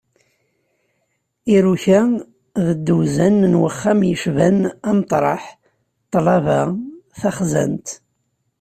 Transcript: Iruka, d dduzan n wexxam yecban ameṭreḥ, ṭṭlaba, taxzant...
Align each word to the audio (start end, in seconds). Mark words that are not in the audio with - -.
Iruka, 1.55 2.01
d 2.65 2.67
dduzan 2.77 3.37
n 3.51 3.59
wexxam 3.61 3.99
yecban 4.09 4.57
ameṭreḥ, 4.89 5.43
ṭṭlaba, 6.03 6.61
taxzant... 7.19 7.87